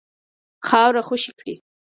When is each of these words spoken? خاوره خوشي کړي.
خاوره 0.67 1.01
خوشي 1.07 1.31
کړي. 1.39 1.55